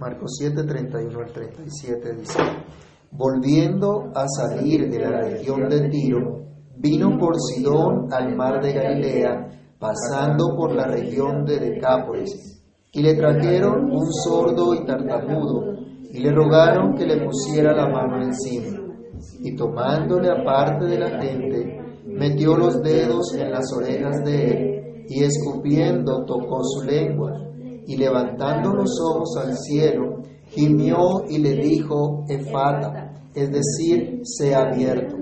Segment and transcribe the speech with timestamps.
[0.00, 2.38] Marcos 7, 31 al 37 dice,
[3.10, 6.40] volviendo a salir de la región de Tiro,
[6.78, 13.14] vino por Sidón al mar de Galilea, pasando por la región de Decápolis, y le
[13.14, 15.74] trajeron un sordo y tartamudo,
[16.10, 18.78] y le rogaron que le pusiera la mano encima,
[19.40, 25.24] y tomándole aparte de la gente, metió los dedos en las orejas de él, y
[25.24, 27.49] escupiendo tocó su lengua,
[27.90, 35.16] y levantando los ojos al cielo, gimió y le dijo, Efata, es decir, sea abierto.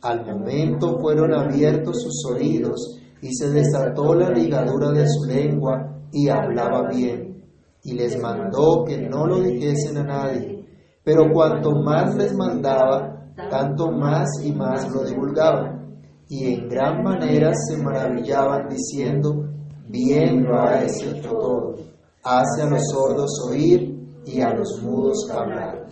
[0.00, 6.28] Al momento fueron abiertos sus oídos, y se desató la ligadura de su lengua, y
[6.28, 7.42] hablaba bien.
[7.82, 10.64] Y les mandó que no lo dijesen a nadie.
[11.02, 15.98] Pero cuanto más les mandaba, tanto más y más lo divulgaban.
[16.28, 19.48] Y en gran manera se maravillaban diciendo,
[19.88, 21.93] bien lo ha hecho todo.
[22.26, 25.84] Hace a los sordos oír y a los mudos hablar.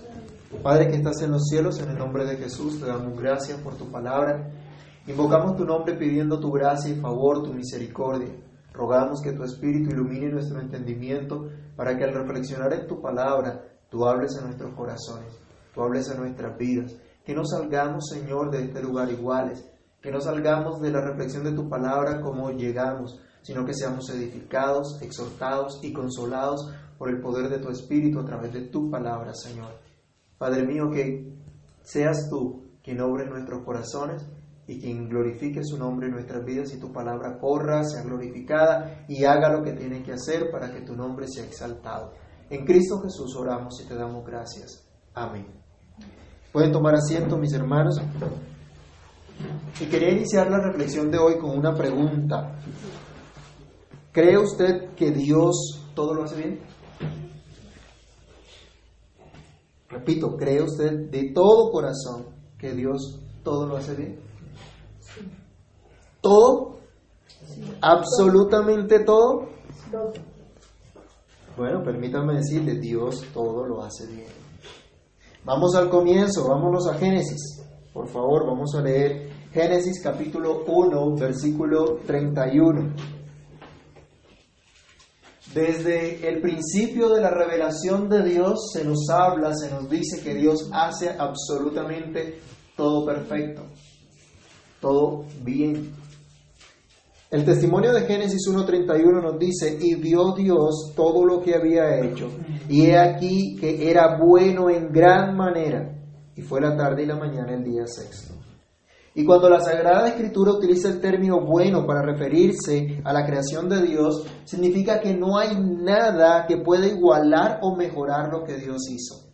[0.62, 3.76] Padre que estás en los cielos, en el nombre de Jesús te damos gracias por
[3.76, 4.50] tu palabra.
[5.06, 8.34] Invocamos tu nombre pidiendo tu gracia y favor, tu misericordia.
[8.72, 14.06] Rogamos que tu Espíritu ilumine nuestro entendimiento para que al reflexionar en tu palabra, tú
[14.06, 15.38] hables en nuestros corazones,
[15.74, 16.96] tú hables en nuestras vidas.
[17.26, 21.52] Que no salgamos, Señor, de este lugar iguales, que no salgamos de la reflexión de
[21.52, 27.58] tu palabra como llegamos, sino que seamos edificados, exhortados y consolados por el poder de
[27.58, 29.72] tu Espíritu a través de tu palabra, Señor.
[30.38, 31.32] Padre mío, que
[31.82, 34.26] seas tú quien obre en nuestros corazones
[34.66, 39.24] y quien glorifique su nombre en nuestras vidas y tu palabra corra, sea glorificada y
[39.24, 42.12] haga lo que tiene que hacer para que tu nombre sea exaltado.
[42.50, 44.86] En Cristo Jesús oramos y te damos gracias.
[45.14, 45.46] Amén.
[46.52, 48.00] Pueden tomar asiento, mis hermanos.
[49.80, 52.56] Y quería iniciar la reflexión de hoy con una pregunta.
[54.12, 56.60] ¿Cree usted que Dios todo lo hace bien?
[59.88, 62.26] Repito, ¿cree usted de todo corazón
[62.58, 64.20] que Dios todo lo hace bien?
[66.20, 66.76] ¿Todo?
[67.80, 69.48] ¿Absolutamente todo?
[71.56, 74.28] Bueno, permítanme decirle, Dios todo lo hace bien.
[75.44, 77.62] Vamos al comienzo, vámonos a Génesis.
[77.92, 83.21] Por favor, vamos a leer Génesis capítulo 1, versículo 31.
[85.54, 90.34] Desde el principio de la revelación de Dios se nos habla, se nos dice que
[90.34, 92.38] Dios hace absolutamente
[92.74, 93.62] todo perfecto,
[94.80, 95.92] todo bien.
[97.30, 102.30] El testimonio de Génesis 1.31 nos dice, y vio Dios todo lo que había hecho,
[102.68, 105.94] y he aquí que era bueno en gran manera,
[106.34, 108.41] y fue la tarde y la mañana el día sexto.
[109.14, 113.82] Y cuando la Sagrada Escritura utiliza el término bueno para referirse a la creación de
[113.82, 119.28] Dios, significa que no hay nada que pueda igualar o mejorar lo que Dios hizo.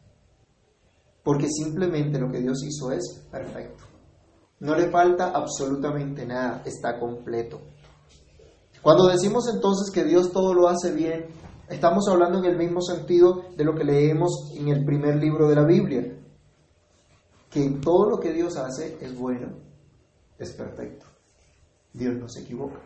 [1.23, 3.85] Porque simplemente lo que Dios hizo es perfecto.
[4.61, 7.61] No le falta absolutamente nada, está completo.
[8.83, 11.27] Cuando decimos entonces que Dios todo lo hace bien,
[11.69, 15.55] estamos hablando en el mismo sentido de lo que leemos en el primer libro de
[15.55, 16.19] la Biblia,
[17.49, 19.68] que todo lo que Dios hace es bueno
[20.39, 21.07] es perfecto.
[21.93, 22.81] Dios no se equivoca.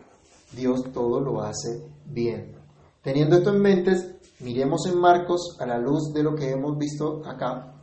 [0.55, 2.55] Dios todo lo hace bien.
[3.01, 3.91] Teniendo esto en mente,
[4.39, 7.73] miremos en Marcos a la luz de lo que hemos visto acá.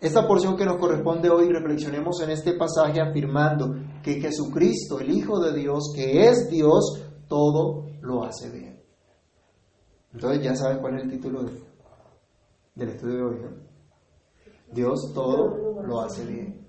[0.00, 5.40] Esta porción que nos corresponde hoy, reflexionemos en este pasaje afirmando que Jesucristo, el Hijo
[5.40, 8.82] de Dios, que es Dios, todo lo hace bien.
[10.14, 11.42] Entonces ya saben cuál es el título
[12.74, 13.36] del estudio de hoy,
[14.72, 16.66] Dios todo lo hace bien.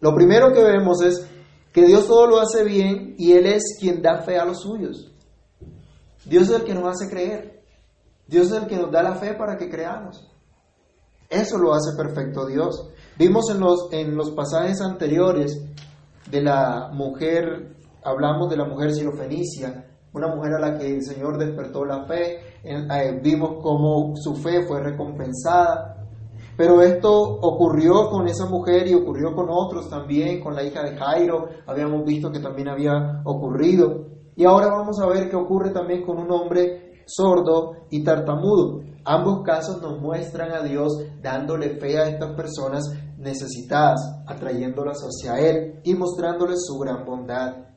[0.00, 1.26] Lo primero que vemos es
[1.72, 5.10] que Dios todo lo hace bien y Él es quien da fe a los suyos.
[6.24, 7.62] Dios es el que nos hace creer.
[8.26, 10.28] Dios es el que nos da la fe para que creamos.
[11.28, 12.88] Eso lo hace perfecto Dios.
[13.18, 15.62] Vimos en los, en los pasajes anteriores
[16.30, 17.74] de la mujer,
[18.04, 22.38] hablamos de la mujer sirofenicia, una mujer a la que el Señor despertó la fe,
[22.62, 26.01] eh, vimos cómo su fe fue recompensada,
[26.56, 30.96] pero esto ocurrió con esa mujer y ocurrió con otros también, con la hija de
[30.96, 34.06] Jairo, habíamos visto que también había ocurrido.
[34.36, 38.80] Y ahora vamos a ver qué ocurre también con un hombre sordo y tartamudo.
[39.04, 42.84] Ambos casos nos muestran a Dios dándole fe a estas personas
[43.18, 47.71] necesitadas, atrayéndolas hacia Él y mostrándoles su gran bondad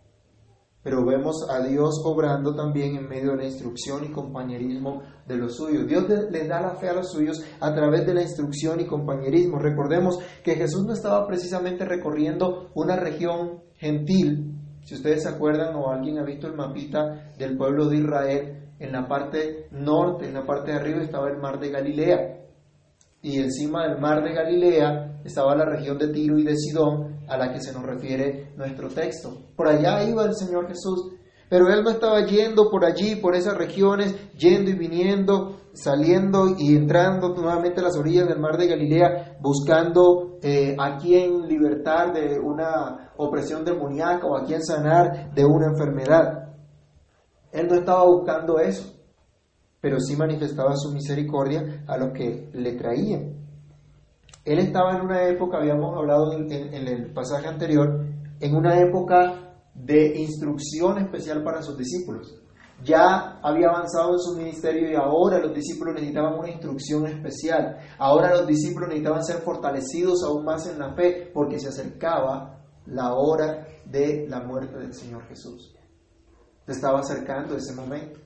[0.85, 5.55] pero vemos a Dios obrando también en medio de la instrucción y compañerismo de los
[5.55, 5.87] suyos.
[5.87, 9.57] Dios les da la fe a los suyos a través de la instrucción y compañerismo.
[9.57, 14.59] Recordemos que Jesús no estaba precisamente recorriendo una región gentil.
[14.83, 18.91] Si ustedes se acuerdan o alguien ha visto el mapita del pueblo de Israel, en
[18.91, 22.41] la parte norte, en la parte de arriba estaba el mar de Galilea.
[23.23, 27.37] Y encima del mar de Galilea estaba la región de Tiro y de Sidón, a
[27.37, 29.49] la que se nos refiere nuestro texto.
[29.55, 31.13] Por allá iba el Señor Jesús.
[31.47, 36.75] Pero él no estaba yendo por allí, por esas regiones, yendo y viniendo, saliendo y
[36.75, 42.39] entrando nuevamente a las orillas del mar de Galilea, buscando eh, a quien libertar de
[42.39, 46.55] una opresión demoníaca o a quien sanar de una enfermedad.
[47.51, 48.91] Él no estaba buscando eso,
[49.79, 53.44] pero sí manifestaba su misericordia a los que le traían.
[54.45, 58.05] Él estaba en una época, habíamos hablado en, el pasaje anterior,
[58.39, 62.39] en una época de instrucción especial para sus discípulos.
[62.83, 67.77] Ya había avanzado en su ministerio y ahora los discípulos necesitaban una instrucción especial.
[67.97, 73.15] Ahora los discípulos necesitaban ser fortalecidos aún más en la fe porque se acercaba la
[73.15, 75.73] hora de la muerte del Señor Jesús.
[76.67, 78.19] Se estaba acercando ese momento.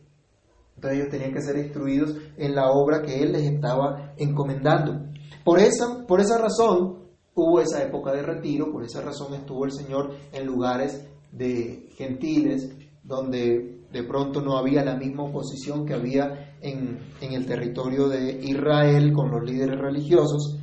[0.75, 5.09] Entonces ellos tenían que ser instruidos en la obra que Él les estaba encomendando.
[5.44, 7.00] Por esa, por esa razón
[7.36, 12.76] hubo esa época de retiro, por esa razón estuvo el Señor en lugares de gentiles
[13.04, 18.40] donde de pronto no había la misma oposición que había en, en, el territorio de
[18.44, 20.60] Israel con los líderes religiosos,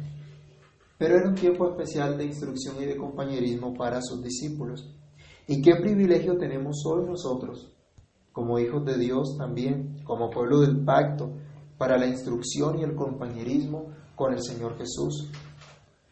[0.99, 4.95] pero era un tiempo especial de instrucción y de compañerismo para sus discípulos.
[5.49, 7.73] ¿Y qué privilegio tenemos hoy nosotros,
[8.33, 11.33] como hijos de Dios también, como pueblo del pacto,
[11.79, 15.31] para la instrucción y el compañerismo con el Señor Jesús,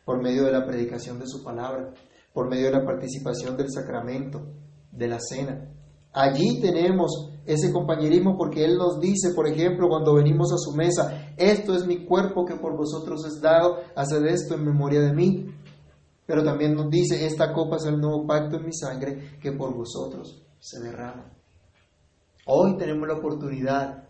[0.05, 1.93] por medio de la predicación de su palabra,
[2.33, 4.47] por medio de la participación del sacramento,
[4.93, 5.71] de la cena.
[6.13, 11.33] Allí tenemos ese compañerismo porque Él nos dice, por ejemplo, cuando venimos a su mesa,
[11.37, 15.47] esto es mi cuerpo que por vosotros es dado, haced esto en memoria de mí.
[16.27, 19.75] Pero también nos dice, esta copa es el nuevo pacto en mi sangre que por
[19.75, 21.33] vosotros se derrama.
[22.47, 24.05] Hoy tenemos la oportunidad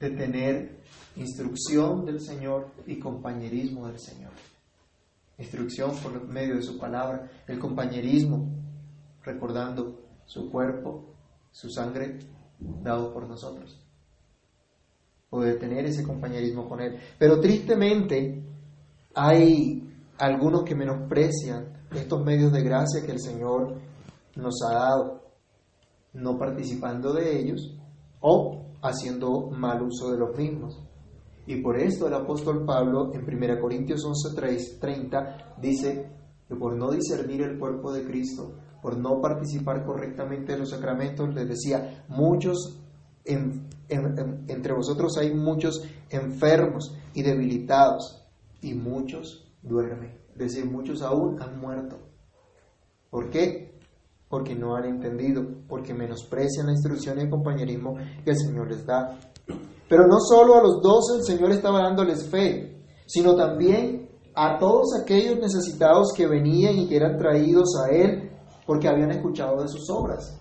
[0.00, 0.80] de tener
[1.16, 4.32] instrucción del Señor y compañerismo del Señor
[5.40, 8.46] instrucción por medio de su palabra, el compañerismo,
[9.24, 11.14] recordando su cuerpo,
[11.50, 12.18] su sangre
[12.58, 13.80] dado por nosotros.
[15.30, 16.98] Poder tener ese compañerismo con Él.
[17.18, 18.42] Pero tristemente
[19.14, 19.88] hay
[20.18, 23.76] algunos que menosprecian estos medios de gracia que el Señor
[24.36, 25.22] nos ha dado,
[26.12, 27.74] no participando de ellos
[28.20, 30.82] o haciendo mal uso de los mismos.
[31.46, 36.10] Y por esto el apóstol Pablo en 1 Corintios 11, 30 dice
[36.48, 41.34] que por no discernir el cuerpo de Cristo, por no participar correctamente en los sacramentos,
[41.34, 42.78] les decía, muchos
[43.24, 48.24] entre vosotros hay muchos enfermos y debilitados,
[48.62, 50.18] y muchos duermen.
[50.32, 51.98] Es decir, muchos aún han muerto.
[53.10, 53.69] ¿Por qué?
[54.30, 58.86] Porque no han entendido, porque menosprecian la instrucción y el compañerismo que el Señor les
[58.86, 59.18] da.
[59.88, 64.94] Pero no solo a los doce el Señor estaba dándoles fe, sino también a todos
[65.02, 68.30] aquellos necesitados que venían y que eran traídos a Él
[68.66, 70.38] porque habían escuchado de sus obras.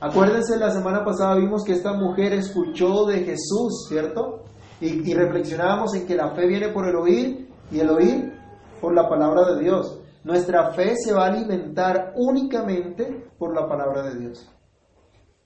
[0.00, 4.44] Acuérdense, la semana pasada vimos que esta mujer escuchó de Jesús, ¿cierto?
[4.80, 8.32] Y, y reflexionábamos en que la fe viene por el oír y el oír
[8.80, 9.99] por la palabra de Dios.
[10.24, 14.50] Nuestra fe se va a alimentar únicamente por la palabra de Dios.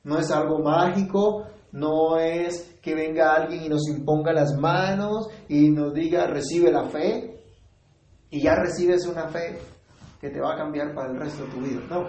[0.02, 5.70] No es algo mágico, no es que venga alguien y nos imponga las manos y
[5.70, 7.40] nos diga recibe la fe
[8.30, 9.58] y ya recibes una fe
[10.20, 11.80] que te va a cambiar para el resto de tu vida.
[11.88, 12.04] No,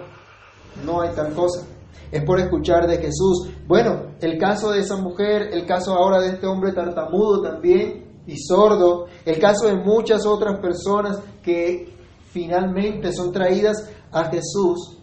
[0.84, 1.66] no hay tal cosa.
[2.10, 3.50] Es por escuchar de Jesús.
[3.66, 8.36] Bueno, el caso de esa mujer, el caso ahora de este hombre tartamudo también y
[8.38, 11.95] sordo, el caso de muchas otras personas que
[12.36, 14.98] finalmente son traídas a Jesús,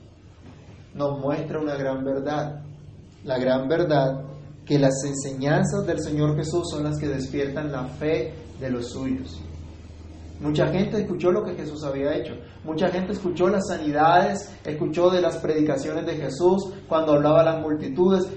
[0.94, 2.62] nos muestra una gran verdad.
[3.24, 4.22] La gran verdad
[4.64, 9.42] que las enseñanzas del Señor Jesús son las que despiertan la fe de los suyos.
[10.42, 12.36] Mucha gente escuchó lo que Jesús había hecho.
[12.64, 17.62] Mucha gente escuchó las sanidades, escuchó de las predicaciones de Jesús cuando hablaba a las
[17.62, 18.28] multitudes.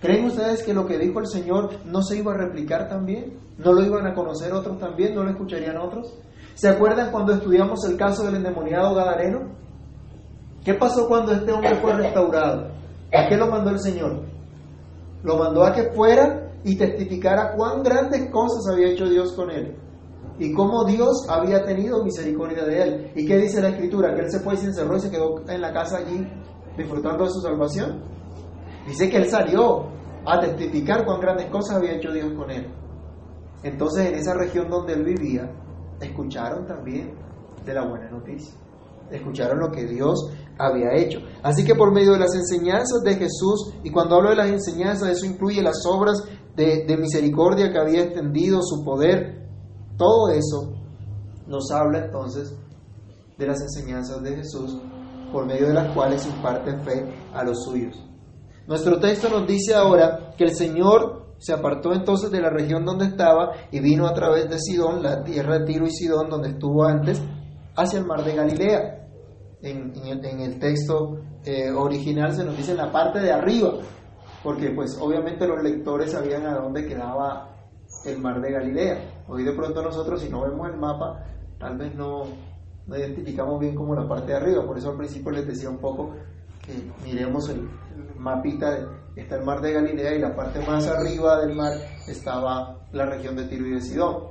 [0.00, 3.38] ¿Creen ustedes que lo que dijo el Señor no se iba a replicar también?
[3.58, 5.14] ¿No lo iban a conocer otros también?
[5.14, 6.12] ¿No lo escucharían otros?
[6.54, 9.52] ¿Se acuerdan cuando estudiamos el caso del endemoniado Gadareno?
[10.64, 12.70] ¿Qué pasó cuando este hombre fue restaurado?
[13.12, 14.22] ¿A qué lo mandó el Señor?
[15.22, 19.76] Lo mandó a que fuera y testificara cuán grandes cosas había hecho Dios con él
[20.38, 23.12] y cómo Dios había tenido misericordia de él.
[23.14, 24.14] ¿Y qué dice la escritura?
[24.14, 26.26] Que él se fue y se encerró y se quedó en la casa allí
[26.76, 28.02] disfrutando de su salvación.
[28.86, 29.86] Dice que él salió
[30.24, 32.66] a testificar cuán grandes cosas había hecho Dios con él.
[33.62, 35.50] Entonces en esa región donde él vivía,
[36.02, 37.14] escucharon también
[37.64, 38.54] de la buena noticia.
[39.10, 41.20] Escucharon lo que Dios había hecho.
[41.42, 45.10] Así que por medio de las enseñanzas de Jesús, y cuando hablo de las enseñanzas,
[45.10, 46.22] eso incluye las obras
[46.56, 49.48] de, misericordia que había extendido, su poder,
[49.96, 50.74] todo eso
[51.46, 52.54] nos habla entonces
[53.36, 54.78] de las enseñanzas de Jesús,
[55.32, 57.96] por medio de las cuales imparte fe a los suyos.
[58.66, 63.06] Nuestro texto nos dice ahora que el Señor se apartó entonces de la región donde
[63.06, 66.84] estaba y vino a través de Sidón, la tierra de Tiro y Sidón, donde estuvo
[66.84, 67.20] antes,
[67.74, 69.08] hacia el mar de Galilea.
[69.60, 73.72] En, el, texto eh, original se nos dice en la parte de arriba,
[74.44, 77.56] porque pues obviamente los lectores sabían a dónde quedaba
[78.04, 79.24] el mar de Galilea.
[79.26, 81.24] Hoy de pronto nosotros si no vemos el mapa,
[81.58, 82.22] tal vez no,
[82.86, 85.78] no identificamos bien como la parte de arriba, por eso al principio les decía un
[85.78, 86.14] poco
[87.04, 87.68] miremos el,
[88.16, 91.72] mapita, de, está el mar de Galilea y la parte más arriba del mar
[92.06, 94.28] estaba la región de Tiro y de Sidón.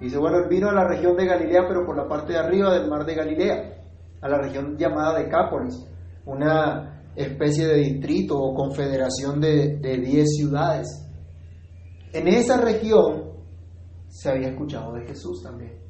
[0.00, 2.72] dice, bueno, él vino a la región de Galilea, pero por la parte de arriba
[2.72, 3.74] del mar de Galilea,
[4.20, 5.86] a la región llamada Decápolis,
[6.26, 10.86] una especie de distrito o confederación de 10 ciudades.
[12.12, 13.32] En esa región
[14.08, 15.88] se había escuchado de Jesús también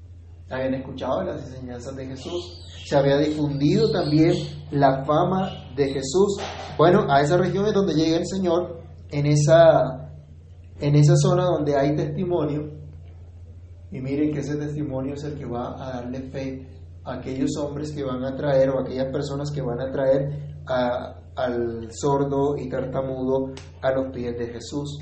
[0.50, 4.34] habían escuchado las enseñanzas de Jesús, se había difundido también
[4.70, 6.36] la fama de Jesús.
[6.76, 8.80] Bueno, a esa región es donde llega el Señor,
[9.10, 10.12] en esa,
[10.78, 12.78] en esa zona donde hay testimonio,
[13.90, 16.68] y miren que ese testimonio es el que va a darle fe
[17.04, 20.58] a aquellos hombres que van a traer o a aquellas personas que van a traer
[20.66, 24.98] al sordo y tartamudo a los pies de Jesús.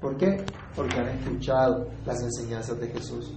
[0.00, 0.44] ¿Por qué?
[0.74, 3.32] Porque han escuchado las enseñanzas de Jesús.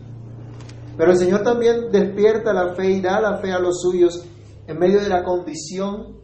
[0.98, 4.26] Pero el Señor también despierta la fe y da la fe a los suyos
[4.68, 6.21] en medio de la condición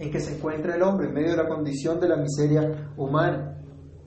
[0.00, 3.58] en que se encuentra el hombre, en medio de la condición de la miseria humana.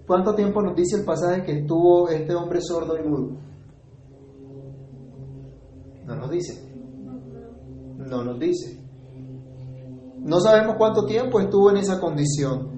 [0.08, 3.38] ¿Cuánto tiempo nos dice el pasaje que estuvo este hombre sordo y mudo?
[6.06, 6.68] No nos dice.
[7.96, 8.84] No nos dice.
[10.18, 12.74] No sabemos cuánto tiempo estuvo en esa condición.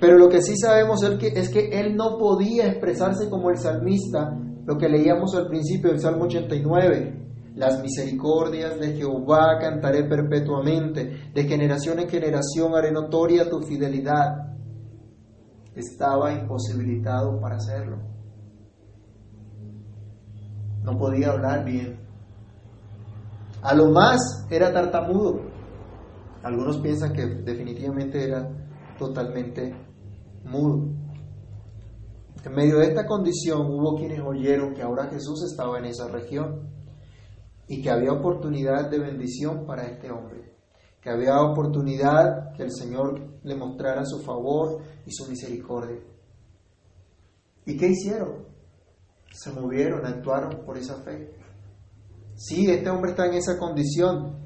[0.00, 4.76] Pero lo que sí sabemos es que, él no podía expresarse como el salmista lo
[4.76, 7.25] que leíamos al principio del Salmo 89.
[7.56, 14.54] Las misericordias de Jehová cantaré perpetuamente, de generación en generación haré notoria tu fidelidad.
[15.74, 17.96] Estaba imposibilitado para hacerlo.
[20.82, 21.98] No podía hablar bien.
[23.62, 25.40] A lo más era tartamudo.
[26.42, 28.50] Algunos piensan que definitivamente era
[28.98, 29.74] totalmente
[30.44, 30.90] mudo.
[32.44, 36.75] En medio de esta condición hubo quienes oyeron que ahora Jesús estaba en esa región
[37.68, 40.54] y que había oportunidad de bendición para este hombre,
[41.00, 46.00] que había oportunidad que el Señor le mostrara su favor y su misericordia.
[47.64, 48.46] ¿Y qué hicieron?
[49.32, 51.32] Se movieron, actuaron por esa fe.
[52.36, 54.36] Sí, este hombre está en esa condición,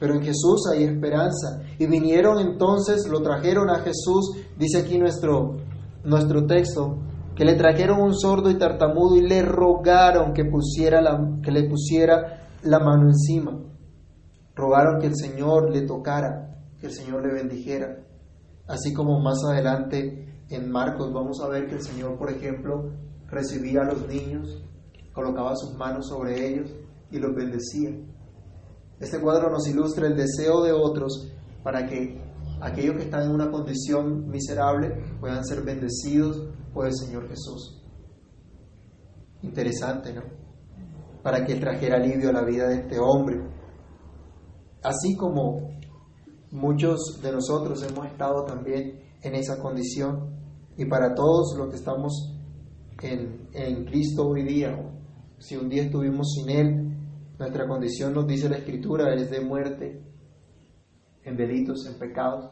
[0.00, 1.62] pero en Jesús hay esperanza.
[1.78, 5.58] Y vinieron entonces, lo trajeron a Jesús, dice aquí nuestro,
[6.04, 6.98] nuestro texto,
[7.36, 11.68] que le trajeron un sordo y tartamudo y le rogaron que, pusiera la, que le
[11.68, 13.62] pusiera la mano encima.
[14.54, 18.04] Rogaron que el Señor le tocara, que el Señor le bendijera.
[18.66, 22.92] Así como más adelante en Marcos vamos a ver que el Señor, por ejemplo,
[23.28, 24.62] recibía a los niños,
[25.12, 26.74] colocaba sus manos sobre ellos
[27.10, 27.90] y los bendecía.
[29.00, 31.30] Este cuadro nos ilustra el deseo de otros
[31.62, 32.20] para que
[32.60, 37.82] aquellos que están en una condición miserable puedan ser bendecidos por el Señor Jesús.
[39.42, 40.43] Interesante, ¿no?
[41.24, 43.42] Para que trajera alivio a la vida de este hombre.
[44.80, 45.70] Así como
[46.52, 50.38] muchos de nosotros hemos estado también en esa condición
[50.76, 52.38] y para todos los que estamos
[53.02, 54.78] en, en Cristo hoy día,
[55.38, 56.96] si un día estuvimos sin Él,
[57.38, 60.00] nuestra condición nos dice la Escritura, es de muerte,
[61.24, 62.50] en delitos, en pecados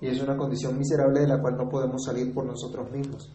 [0.00, 3.32] y es una condición miserable de la cual no podemos salir por nosotros mismos.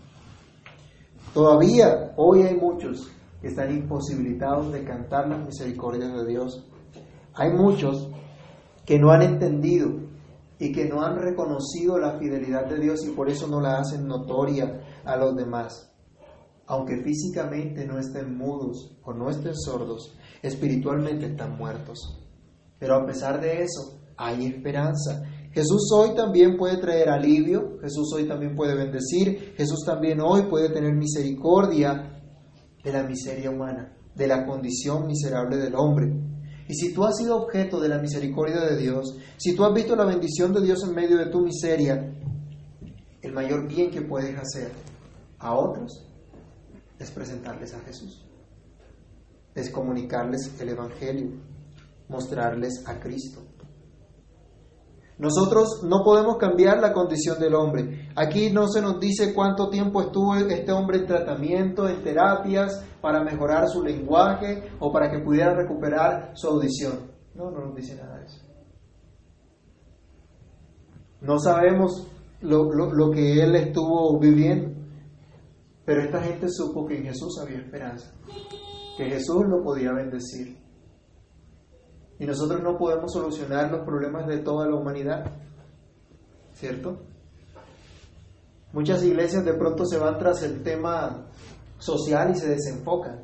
[1.33, 3.11] Todavía hoy hay muchos
[3.43, 6.65] están imposibilitados de cantar las misericordias de Dios.
[7.35, 8.09] Hay muchos
[8.85, 9.89] que no han entendido
[10.59, 14.07] y que no han reconocido la fidelidad de Dios y por eso no la hacen
[14.07, 15.91] notoria a los demás.
[16.65, 22.21] Aunque físicamente no estén mudos o no estén sordos, espiritualmente están muertos.
[22.79, 25.23] Pero a pesar de eso, hay esperanza
[25.53, 30.69] Jesús hoy también puede traer alivio, Jesús hoy también puede bendecir, Jesús también hoy puede
[30.69, 32.12] tener misericordia
[32.83, 36.11] de la miseria humana, de la condición miserable del hombre.
[36.67, 39.95] Y si tú has sido objeto de la misericordia de Dios, si tú has visto
[39.95, 42.13] la bendición de Dios en medio de tu miseria,
[43.21, 44.71] el mayor bien que puedes hacer
[45.39, 46.05] a otros
[46.99, 48.25] es presentarles a Jesús,
[49.55, 51.31] es comunicarles el Evangelio,
[52.09, 53.41] mostrarles a Cristo
[55.17, 58.02] Nosotros no podemos cambiar la condición del hombre.
[58.15, 63.23] Aquí no se nos dice cuánto tiempo estuvo este hombre en tratamiento, en terapias, para
[63.23, 67.11] mejorar su lenguaje o para que pudiera recuperar su audición.
[67.33, 68.39] No, no nos dice nada de eso.
[71.21, 72.07] No sabemos
[72.41, 74.71] lo, que él estuvo viviendo,
[75.85, 78.13] pero esta gente supo que en Jesús había esperanza,
[78.97, 80.57] que Jesús lo podía bendecir.
[82.19, 85.25] Y nosotros no podemos solucionar los problemas de toda la humanidad,
[86.51, 86.99] ¿cierto?
[88.73, 91.27] Muchas iglesias de pronto se van tras el tema
[91.77, 93.23] social y se desenfocan.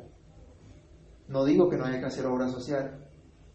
[1.26, 3.06] No digo que no haya que hacer obra social,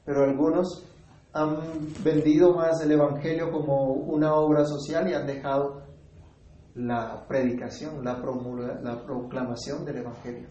[0.03, 0.83] pero algunos
[1.31, 1.57] han
[2.03, 5.83] vendido más el Evangelio como una obra social y han dejado
[6.75, 8.21] la predicación, la,
[8.83, 10.47] la proclamación del Evangelio.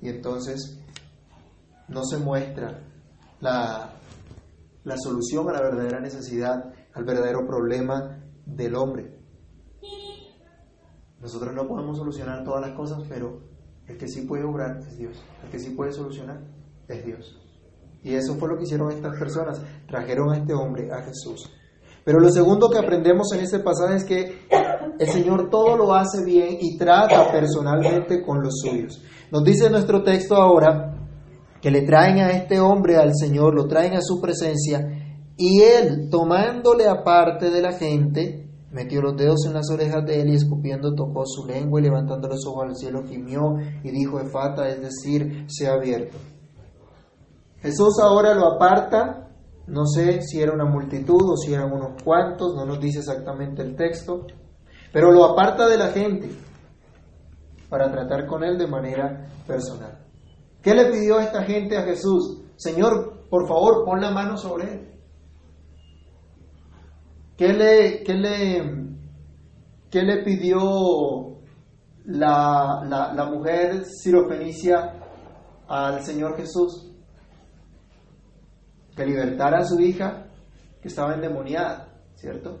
[0.00, 0.80] Y entonces
[1.86, 2.80] no se muestra
[3.40, 3.92] la,
[4.82, 9.17] la solución a la verdadera necesidad, al verdadero problema del hombre.
[11.20, 13.40] Nosotros no podemos solucionar todas las cosas, pero
[13.86, 15.22] el que sí puede obrar es Dios.
[15.44, 16.40] El que sí puede solucionar
[16.88, 17.40] es Dios.
[18.02, 19.60] Y eso fue lo que hicieron estas personas.
[19.88, 21.50] Trajeron a este hombre, a Jesús.
[22.04, 24.48] Pero lo segundo que aprendemos en este pasaje es que
[24.98, 29.02] el Señor todo lo hace bien y trata personalmente con los suyos.
[29.30, 30.94] Nos dice nuestro texto ahora
[31.60, 34.80] que le traen a este hombre al Señor, lo traen a su presencia,
[35.36, 40.30] y él, tomándole aparte de la gente, metió los dedos en las orejas de él
[40.30, 44.68] y escupiendo tocó su lengua y levantando los ojos al cielo gimió y dijo Efata,
[44.68, 46.18] es decir, se ha abierto.
[47.60, 49.30] Jesús ahora lo aparta,
[49.66, 53.62] no sé si era una multitud o si eran unos cuantos, no nos dice exactamente
[53.62, 54.26] el texto,
[54.92, 56.30] pero lo aparta de la gente
[57.68, 60.06] para tratar con él de manera personal.
[60.62, 62.42] ¿Qué le pidió esta gente a Jesús?
[62.56, 64.97] Señor, por favor, pon la mano sobre él.
[67.38, 68.62] ¿Qué le, qué le,
[69.90, 71.38] qué le pidió
[72.04, 74.92] la, la, la mujer sirofenicia
[75.68, 76.88] al Señor Jesús?
[78.98, 80.26] que libertara a su hija
[80.82, 82.58] que estaba endemoniada, ¿cierto?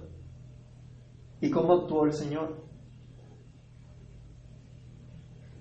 [1.40, 2.64] ¿Y cómo actuó el Señor?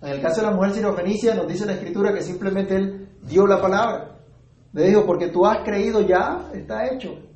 [0.01, 3.47] En el caso de la mujer sirofenicia nos dice la escritura que simplemente él dio
[3.47, 4.19] la palabra.
[4.73, 7.26] Le dijo, porque tú has creído ya, está hecho.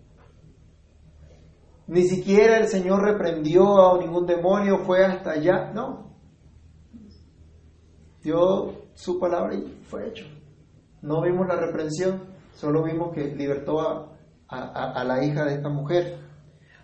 [1.92, 6.16] Ni siquiera el Señor reprendió a ningún demonio, fue hasta allá, no.
[8.24, 10.26] Dio su palabra y fue hecho.
[11.02, 12.22] No vimos la reprensión.
[12.54, 13.82] Solo vimos que libertó
[14.48, 16.18] a, la hija de esta mujer.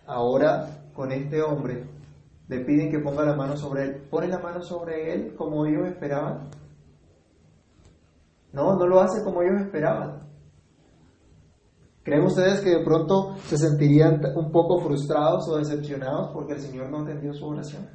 [0.05, 1.85] Ahora, con este hombre,
[2.49, 4.07] le piden que ponga la mano sobre él.
[4.09, 6.49] ¿Pone la mano sobre él como ellos esperaban?
[8.51, 10.26] No, no lo hace como ellos esperaban.
[12.07, 16.89] ¿Creen ustedes que de pronto se sentirían un poco frustrados o decepcionados porque el Señor
[16.89, 17.85] no atendió su oración?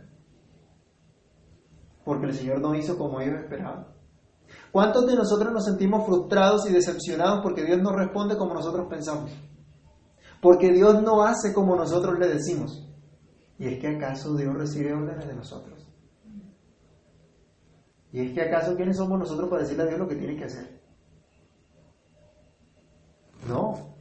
[2.04, 3.86] Porque el Señor no hizo como ellos esperaban.
[4.70, 9.32] ¿Cuántos de nosotros nos sentimos frustrados y decepcionados porque Dios no responde como nosotros pensamos?
[10.42, 12.86] Porque Dios no hace como nosotros le decimos.
[13.58, 15.88] ¿Y es que acaso Dios recibe órdenes de nosotros?
[18.12, 20.44] ¿Y es que acaso quiénes somos nosotros para decirle a Dios lo que tiene que
[20.44, 20.82] hacer?
[23.48, 23.91] No.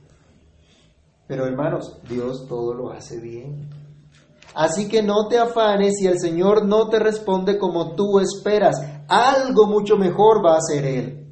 [1.32, 3.70] Pero hermanos, Dios todo lo hace bien.
[4.54, 8.76] Así que no te afanes si el Señor no te responde como tú esperas.
[9.08, 11.26] Algo mucho mejor va a hacer Él.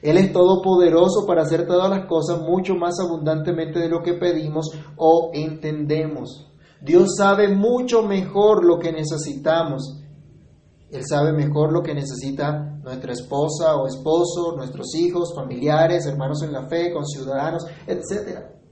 [0.00, 4.70] Él es todopoderoso para hacer todas las cosas mucho más abundantemente de lo que pedimos
[4.96, 6.50] o entendemos.
[6.80, 10.00] Dios sabe mucho mejor lo que necesitamos.
[10.90, 16.54] Él sabe mejor lo que necesita nuestra esposa o esposo, nuestros hijos, familiares, hermanos en
[16.54, 18.63] la fe, conciudadanos, etc.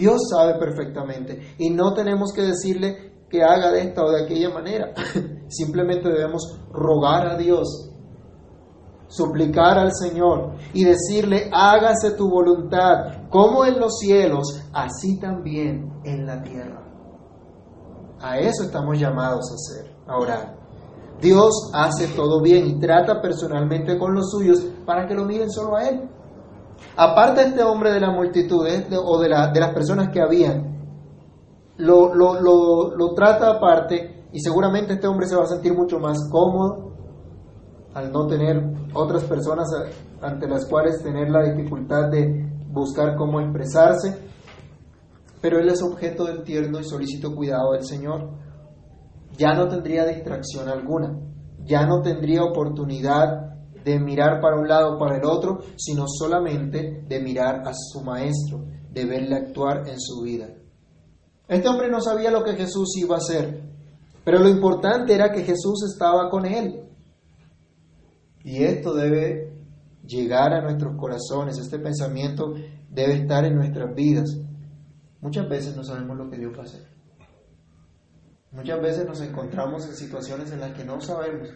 [0.00, 4.48] Dios sabe perfectamente y no tenemos que decirle que haga de esta o de aquella
[4.48, 4.94] manera.
[5.48, 7.90] Simplemente debemos rogar a Dios,
[9.08, 16.24] suplicar al Señor y decirle, hágase tu voluntad, como en los cielos, así también en
[16.24, 16.82] la tierra.
[18.20, 20.56] A eso estamos llamados a hacer, a orar.
[21.20, 25.76] Dios hace todo bien y trata personalmente con los suyos para que lo miren solo
[25.76, 26.08] a Él.
[26.96, 28.66] Aparte este hombre de la multitud
[29.04, 30.78] o de, las personas que habían,
[31.78, 36.90] lo, trata aparte y seguramente este hombre se va a sentir mucho más cómodo
[37.94, 38.62] al no tener
[38.92, 39.68] otras personas
[40.20, 44.30] ante las cuales tener la dificultad de buscar cómo expresarse.
[45.40, 48.30] Pero él es objeto del tierno y solícito cuidado del Señor.
[49.38, 51.18] Ya no tendría distracción alguna,
[51.64, 53.49] ya no tendría oportunidad
[53.84, 58.02] de mirar para un lado o para el otro, sino solamente de mirar a su
[58.02, 60.48] maestro, de verle actuar en su vida.
[61.48, 63.62] Este hombre no sabía lo que Jesús iba a hacer,
[64.24, 66.88] pero lo importante era que Jesús estaba con él.
[68.44, 69.52] Y esto debe
[70.06, 72.54] llegar a nuestros corazones, este pensamiento
[72.88, 74.38] debe estar en nuestras vidas.
[75.20, 76.90] Muchas veces no sabemos lo que Dios va a hacer.
[78.52, 81.50] Muchas veces nos encontramos en situaciones en las que no sabemos,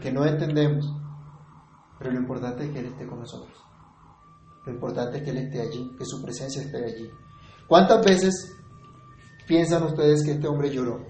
[0.00, 0.92] que no entendemos,
[1.98, 3.56] pero lo importante es que Él esté con nosotros.
[4.64, 7.10] Lo importante es que Él esté allí, que su presencia esté allí.
[7.68, 8.56] ¿Cuántas veces
[9.46, 11.00] piensan ustedes que este hombre lloró?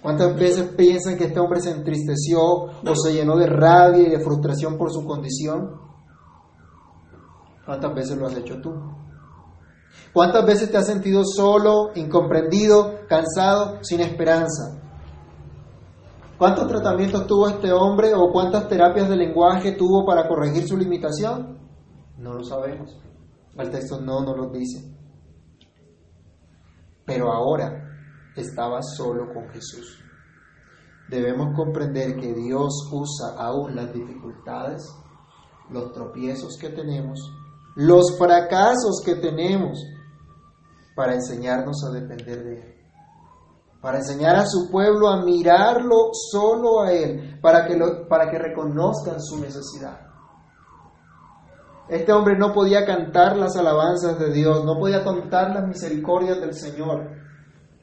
[0.00, 4.20] ¿Cuántas veces piensan que este hombre se entristeció o se llenó de rabia y de
[4.20, 5.80] frustración por su condición?
[7.64, 8.70] ¿Cuántas veces lo has hecho tú?
[10.12, 14.83] ¿Cuántas veces te has sentido solo, incomprendido, cansado, sin esperanza?
[16.44, 21.58] ¿Cuántos tratamientos tuvo este hombre o cuántas terapias de lenguaje tuvo para corregir su limitación?
[22.18, 23.00] No lo sabemos.
[23.56, 24.94] El texto no nos lo dice.
[27.06, 27.82] Pero ahora
[28.36, 30.04] estaba solo con Jesús.
[31.08, 34.82] Debemos comprender que Dios usa aún las dificultades,
[35.70, 37.20] los tropiezos que tenemos,
[37.74, 39.82] los fracasos que tenemos
[40.94, 42.73] para enseñarnos a depender de Él.
[43.84, 47.76] Para enseñar a su pueblo a mirarlo solo a Él, para que,
[48.08, 50.00] para que reconozcan su necesidad.
[51.90, 56.54] Este hombre no podía cantar las alabanzas de Dios, no podía contar las misericordias del
[56.54, 57.10] Señor.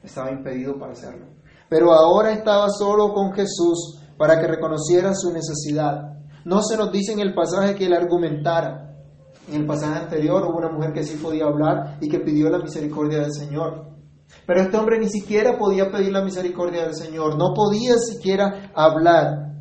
[0.02, 1.28] Estaba impedido para hacerlo.
[1.70, 6.18] Pero ahora estaba solo con Jesús para que reconociera su necesidad.
[6.46, 8.92] No se nos dice en el pasaje que él argumentara.
[9.48, 12.58] En el pasaje anterior hubo una mujer que sí podía hablar y que pidió la
[12.58, 13.91] misericordia del Señor.
[14.46, 19.52] Pero este hombre ni siquiera podía pedir la misericordia del Señor, no podía siquiera hablar,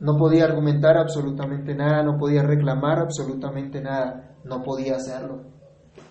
[0.00, 5.44] no podía argumentar absolutamente nada, no podía reclamar absolutamente nada, no podía hacerlo.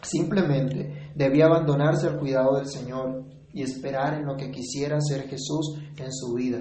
[0.01, 5.77] Simplemente debía abandonarse al cuidado del Señor y esperar en lo que quisiera hacer Jesús
[5.97, 6.59] en su vida.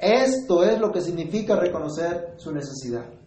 [0.00, 3.17] Esto es lo que significa reconocer su necesidad.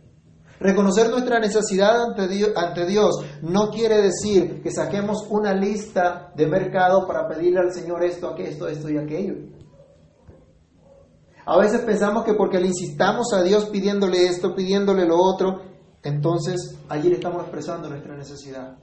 [0.61, 7.27] Reconocer nuestra necesidad ante Dios, no quiere decir que saquemos una lista de mercado para
[7.27, 9.33] pedirle al Señor esto, esto, esto y aquello.
[11.47, 15.63] A veces pensamos que porque le insistamos a Dios pidiéndole esto, pidiéndole lo otro,
[16.03, 18.77] entonces allí le estamos expresando nuestra necesidad.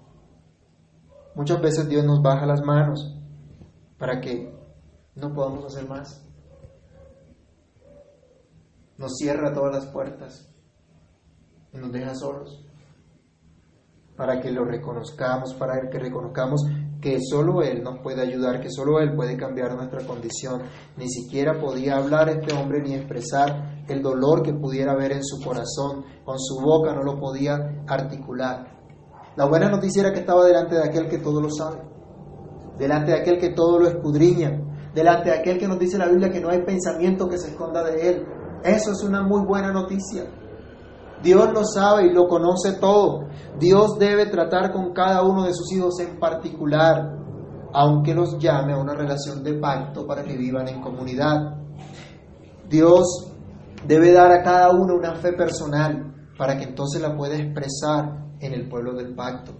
[1.37, 3.17] Muchas veces Dios nos baja las manos
[3.99, 4.53] para que
[5.15, 6.25] no podamos hacer más.
[8.97, 10.48] Nos cierra todas las puertas
[11.73, 12.65] nos deja solos.
[14.17, 16.65] Para que lo reconozcamos, para que reconozcamos
[17.01, 20.63] que solo Él nos puede ayudar, que solo Él puede cambiar nuestra condición.
[20.97, 25.41] Ni siquiera podía hablar este hombre ni expresar el dolor que pudiera haber en su
[25.45, 26.05] corazón.
[26.25, 28.79] Con su boca no lo podía articular.
[29.37, 31.81] La buena noticia era que estaba delante de aquel que todo lo sabe,
[32.77, 34.61] delante de aquel que todo lo escudriña,
[34.93, 37.85] delante de aquel que nos dice la Biblia que no hay pensamiento que se esconda
[37.85, 38.27] de Él.
[38.65, 40.25] Eso es una muy buena noticia.
[41.23, 43.29] Dios lo sabe y lo conoce todo.
[43.59, 47.17] Dios debe tratar con cada uno de sus hijos en particular,
[47.73, 51.57] aunque los llame a una relación de pacto para que vivan en comunidad.
[52.69, 53.33] Dios
[53.87, 58.53] debe dar a cada uno una fe personal para que entonces la pueda expresar en
[58.53, 59.53] el pueblo del pacto.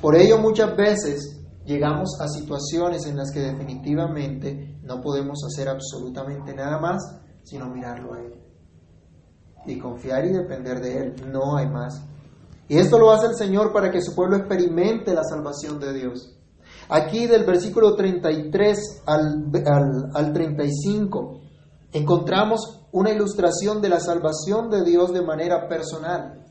[0.00, 6.54] Por ello muchas veces llegamos a situaciones en las que definitivamente no podemos hacer absolutamente
[6.54, 8.45] nada más sino mirarlo a Él
[9.66, 11.14] y confiar y depender de Él.
[11.30, 12.02] No hay más.
[12.68, 16.36] Y esto lo hace el Señor para que su pueblo experimente la salvación de Dios.
[16.88, 21.40] Aquí del versículo 33 al, al, al 35
[21.92, 26.44] encontramos una ilustración de la salvación de Dios de manera personal.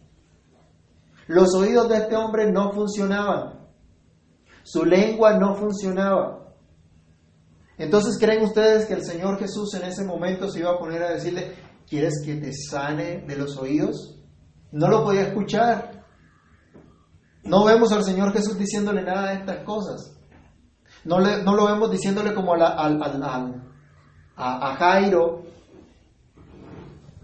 [1.28, 3.66] Los oídos de este hombre no funcionaban.
[4.64, 6.54] Su lengua no funcionaba.
[7.78, 11.12] Entonces, ¿creen ustedes que el Señor Jesús en ese momento se iba a poner a
[11.12, 11.54] decirle,
[11.88, 14.20] ¿Quieres que te sane de los oídos?
[14.72, 16.04] No lo podía escuchar.
[17.44, 20.16] No vemos al Señor Jesús diciéndole nada de estas cosas.
[21.04, 22.88] No, le, no lo vemos diciéndole como a,
[24.36, 25.44] a, Jairo,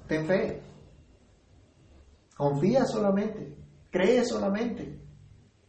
[0.07, 0.61] ten fe,
[2.37, 3.57] confía solamente,
[3.89, 5.01] cree solamente.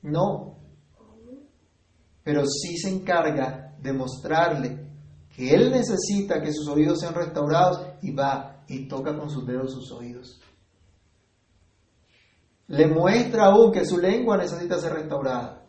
[0.02, 0.58] No.
[2.22, 4.92] Pero sí se encarga de mostrarle
[5.34, 9.72] que Él necesita que sus oídos sean restaurados y va y toca con sus dedos
[9.72, 10.40] sus oídos.
[12.68, 15.62] Le muestra aún que su lengua necesita ser restaurada.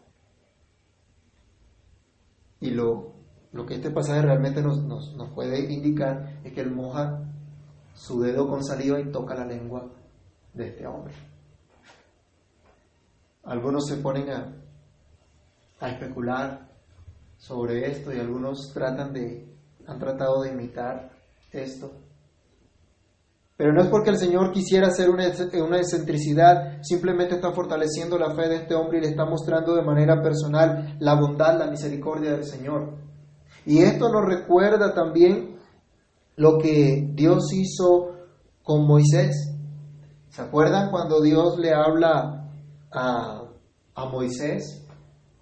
[2.61, 3.13] Y lo,
[3.51, 7.21] lo que este pasaje realmente nos, nos, nos puede indicar es que él moja
[7.93, 9.91] su dedo con saliva y toca la lengua
[10.53, 11.13] de este hombre.
[13.43, 14.53] Algunos se ponen a,
[15.81, 16.69] a especular
[17.37, 19.53] sobre esto y algunos tratan de,
[19.85, 21.11] han tratado de imitar
[21.51, 21.91] esto.
[23.55, 28.49] Pero no es porque el Señor quisiera hacer una, excentricidad, simplemente está fortaleciendo la fe
[28.49, 32.45] de este hombre y le está mostrando de manera personal la bondad, la misericordia del
[32.45, 32.97] Señor.
[33.65, 35.57] Y esto nos recuerda también
[36.35, 38.15] lo que Dios hizo
[38.63, 39.53] con Moisés.
[40.29, 42.49] ¿Se acuerdan cuando Dios le habla
[42.91, 43.43] a,
[43.93, 44.83] a Moisés?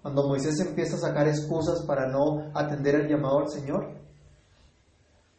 [0.02, 4.02] Cuando Moisés empieza a sacar excusas para no atender el llamado al Señor.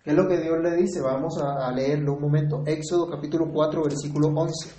[0.03, 0.99] ¿Qué es lo que Dios le dice?
[0.99, 2.61] Vamos a, leerlo un momento.
[2.65, 4.69] Éxodo capítulo 4, versículo 11.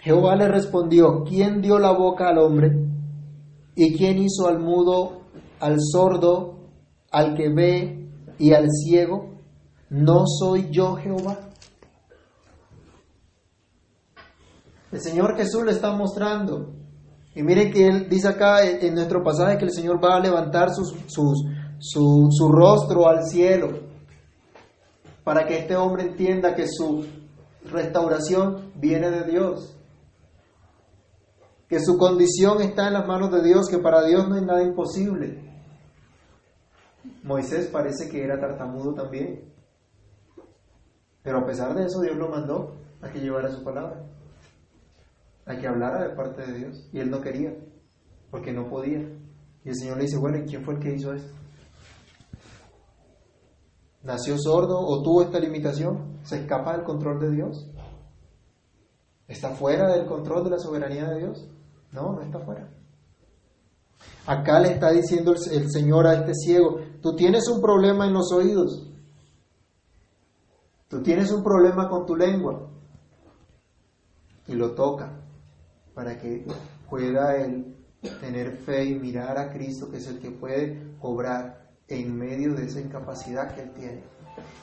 [0.00, 2.76] Jehová le respondió, ¿quién dio la boca al hombre?
[3.74, 5.22] ¿Y quién hizo al mudo,
[5.60, 6.58] al sordo,
[7.10, 8.06] al que ve
[8.38, 9.30] y al ciego?
[9.88, 11.53] ¿No soy yo Jehová?
[14.94, 16.72] El Señor Jesús le está mostrando.
[17.34, 20.68] Y miren que Él dice acá en nuestro pasaje que el Señor va a levantar
[20.70, 20.84] su,
[21.80, 23.70] su rostro al cielo
[25.24, 27.04] para que este hombre entienda que su
[27.72, 29.76] restauración viene de Dios.
[31.68, 34.62] Que su condición está en las manos de Dios, que para Dios no hay nada
[34.62, 35.42] imposible.
[37.24, 39.52] Moisés parece que era tartamudo también.
[41.24, 44.13] Pero a pesar de eso, Dios lo mandó a que llevara su palabra
[45.46, 46.88] a que hablara de parte de Dios.
[46.92, 47.54] Y él no quería,
[48.30, 49.00] porque no podía.
[49.64, 51.32] Y el Señor le dice, bueno, ¿y quién fue el que hizo esto?
[54.02, 56.18] ¿Nació sordo o tuvo esta limitación?
[56.24, 57.70] ¿Se escapa del control de Dios?
[59.26, 61.48] ¿Está fuera del control de la soberanía de Dios?
[61.92, 62.68] No, no está fuera.
[64.26, 68.32] Acá le está diciendo el, Señor a este ciego, tú tienes un problema en los
[68.32, 68.90] oídos,
[70.88, 72.68] tú tienes un problema con tu lengua,
[74.46, 75.23] y lo toca
[75.94, 76.44] para que
[76.88, 77.76] pueda él
[78.20, 82.64] tener fe y mirar a Cristo, que es el que puede obrar en medio de
[82.64, 84.04] esa incapacidad que él tiene,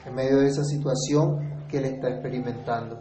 [0.06, 3.00] en medio de esa situación que él está experimentando.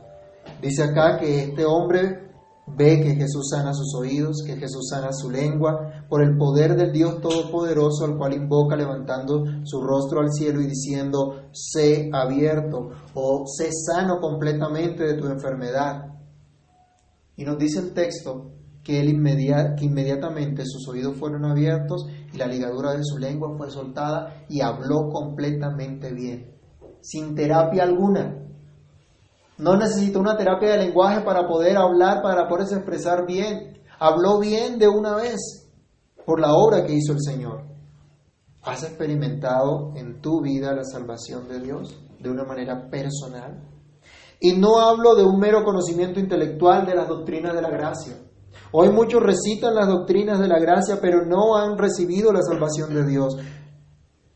[0.62, 2.32] Dice acá que este hombre
[2.68, 6.92] ve que Jesús sana sus oídos, que Jesús sana su lengua, por el poder del
[6.92, 13.46] Dios Todopoderoso, al cual invoca levantando su rostro al cielo y diciendo, sé abierto o
[13.46, 16.11] sé sano completamente de tu enfermedad.
[17.42, 18.52] Y nos dice el texto
[18.84, 24.46] que, él inmediatamente sus oídos fueron abiertos y la ligadura de su lengua fue soltada
[24.48, 26.56] y habló completamente bien,
[27.02, 28.46] sin terapia alguna.
[29.58, 33.82] No necesitó una terapia de lenguaje para poder hablar, para poderse expresar bien.
[33.98, 35.68] Habló bien de una vez
[36.24, 37.64] por la obra que hizo el Señor.
[38.62, 43.68] ¿Has experimentado en tu vida la salvación de Dios de una manera personal?
[44.44, 48.18] Y no hablo de un mero conocimiento intelectual de las doctrinas de la gracia.
[48.72, 53.06] Hoy muchos recitan las doctrinas de la gracia, pero no han recibido la salvación de
[53.06, 53.38] Dios.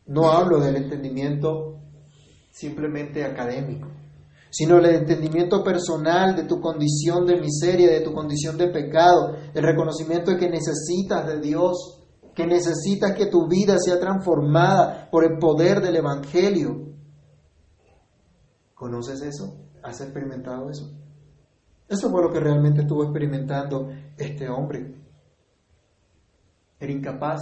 [0.06, 1.80] No hablo del entendimiento
[2.52, 3.88] simplemente académico,
[4.48, 9.62] sino del entendimiento personal de tu condición de miseria, de tu condición de pecado, el
[9.64, 15.38] reconocimiento de que necesitas de Dios, que necesitas que tu vida sea transformada por el
[15.38, 16.94] poder del Evangelio.
[18.72, 19.65] ¿Conoces eso?
[19.86, 20.90] ¿Has experimentado eso?
[21.88, 24.96] Eso fue lo que realmente estuvo experimentando este hombre.
[26.80, 27.40] Era incapaz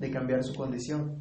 [0.00, 1.16] de cambiar su condición,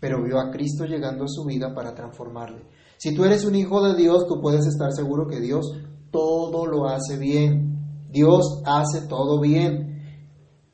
[0.00, 2.66] pero vio a Cristo llegando a su vida para transformarle.
[2.96, 5.64] Si tú eres un hijo de Dios, tú puedes estar seguro que Dios
[6.10, 8.08] todo lo hace bien.
[8.10, 10.02] Dios hace todo bien.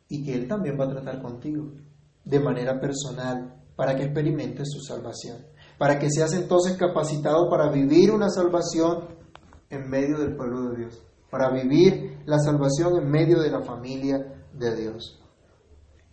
[0.08, 1.72] Y que Él también va a tratar contigo
[2.24, 5.38] de manera personal para que experimentes su salvación.
[5.78, 9.21] Para que seas entonces capacitado para vivir una salvación
[9.72, 14.18] en medio del pueblo de Dios, para vivir la salvación en medio de la familia
[14.52, 15.18] de Dios.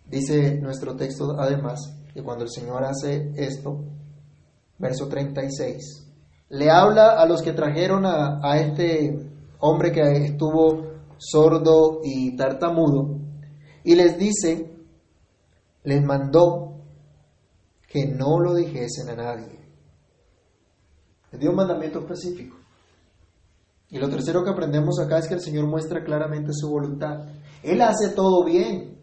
[0.06, 1.78] Dice nuestro texto además
[2.12, 3.84] que cuando el Señor hace esto,
[4.78, 6.08] verso 36,
[6.48, 13.18] le habla a los que trajeron a, a este hombre que estuvo sordo y tartamudo,
[13.84, 14.74] y les dice,
[15.84, 16.70] les mandó
[17.86, 19.60] que no lo dijesen a nadie.
[21.30, 22.56] Les dio un mandamiento específico.
[23.90, 27.26] Y lo tercero que aprendemos acá es que el Señor muestra claramente su voluntad.
[27.62, 28.98] Él hace todo bien.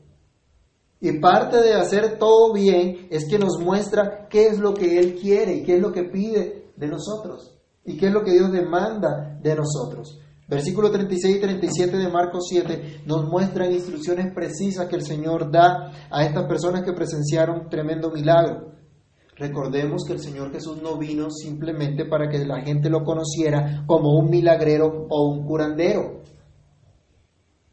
[0.99, 5.15] Y parte de hacer todo bien es que nos muestra qué es lo que Él
[5.15, 7.53] quiere y qué es lo que pide de nosotros.
[7.85, 10.19] Y qué es lo que Dios demanda de nosotros.
[10.47, 15.91] Versículo 36 y 37 de Marcos 7 nos muestran instrucciones precisas que el Señor da
[16.09, 18.76] a estas personas que presenciaron tremendo milagro.
[19.37, 24.17] Recordemos que el Señor Jesús no vino simplemente para que la gente lo conociera como
[24.17, 26.21] un milagrero o un curandero,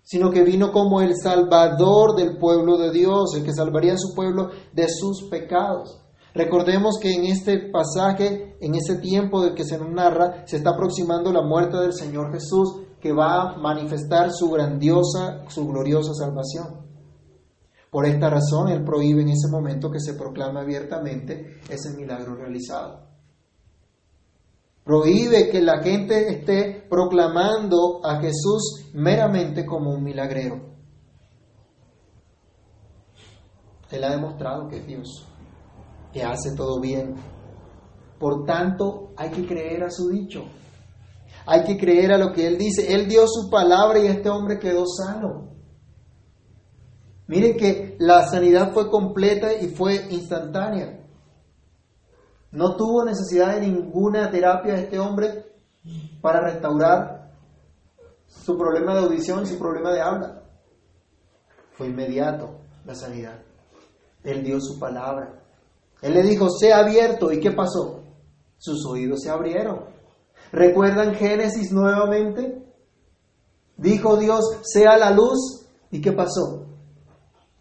[0.03, 4.15] sino que vino como el salvador del pueblo de Dios, el que salvaría a su
[4.15, 6.03] pueblo de sus pecados.
[6.35, 10.71] Recordemos que en este pasaje, en ese tiempo del que se nos narra, se está
[10.71, 16.84] aproximando la muerte del Señor Jesús, que va a manifestar su grandiosa, su gloriosa salvación.
[17.95, 23.07] Por esta razón, Él prohíbe en ese momento que se proclame abiertamente ese milagro realizado.
[24.83, 30.75] Prohíbe que la gente esté proclamando a Jesús meramente como un milagrero.
[33.93, 35.29] Él ha demostrado que es Dios,
[36.13, 37.15] que hace todo bien.
[38.19, 40.43] Por tanto, hay que creer a su dicho.
[41.47, 42.93] Hay que creer a lo que Él dice.
[42.93, 45.54] Él dio su palabra y este hombre quedó sano.
[47.27, 51.01] Miren que la sanidad fue completa y fue instantánea.
[52.51, 55.47] No tuvo necesidad de ninguna terapia este hombre
[56.21, 57.33] para restaurar
[58.27, 60.43] su problema de audición su problema de habla.
[61.73, 63.41] Fue inmediato la sanidad.
[64.23, 65.43] Él dio su palabra.
[66.03, 67.33] Él le dijo, sea abierto.
[67.33, 68.03] ¿Y qué pasó?
[68.59, 69.87] Sus oídos se abrieron.
[70.53, 72.63] ¿Recuerdan Génesis nuevamente?
[73.77, 75.67] Dijo Dios, sea la luz.
[75.91, 76.64] ¿Y qué pasó?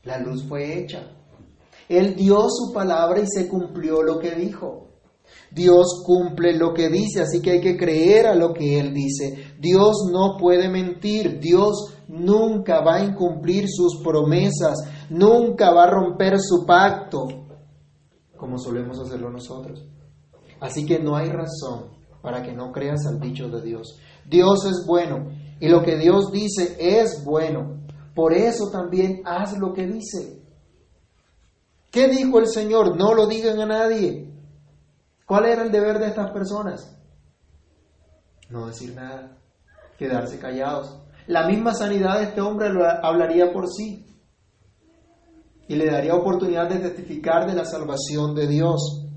[0.03, 1.03] La luz fue hecha.
[1.87, 4.89] Él dio su palabra y se cumplió lo que dijo.
[5.51, 9.53] Dios cumple lo que dice, así que hay que creer a lo que Él dice.
[9.59, 16.39] Dios no puede mentir, Dios nunca va a incumplir sus promesas, nunca va a romper
[16.39, 17.27] su pacto,
[18.35, 19.85] como solemos hacerlo nosotros.
[20.59, 23.99] Así que no hay razón para que no creas al dicho de Dios.
[24.25, 27.82] Dios es bueno y lo que Dios dice es bueno.
[28.13, 30.41] Por eso también haz lo que dice.
[31.91, 32.97] ¿Qué dijo el Señor?
[32.97, 34.31] No lo digan a nadie.
[35.25, 36.95] ¿Cuál era el deber de estas personas?
[38.49, 39.37] No decir nada,
[39.97, 40.99] quedarse callados.
[41.27, 42.67] La misma sanidad de este hombre
[43.01, 44.05] hablaría por sí
[45.67, 49.07] y le daría oportunidad de testificar de la salvación de Dios.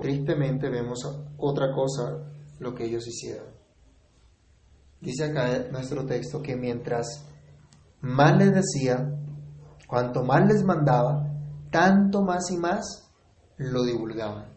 [0.00, 1.00] Tristemente vemos
[1.36, 3.59] otra cosa, lo que ellos hicieron.
[5.00, 7.24] Dice acá nuestro texto que mientras
[8.00, 9.18] más les decía,
[9.86, 11.26] cuanto más les mandaba,
[11.70, 13.10] tanto más y más
[13.56, 14.50] lo divulgaban.